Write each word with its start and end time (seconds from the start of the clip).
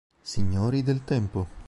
Signori 0.23 0.81
del 0.81 1.03
tempo 1.03 1.45